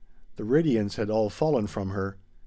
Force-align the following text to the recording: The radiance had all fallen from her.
The 0.37 0.43
radiance 0.45 0.95
had 0.95 1.11
all 1.11 1.29
fallen 1.29 1.67
from 1.67 1.91
her. 1.91 2.17